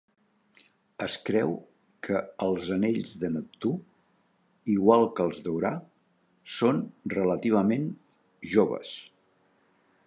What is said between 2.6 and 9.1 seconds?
anells de Neptú, igual que els d'Urà, són relativament joves.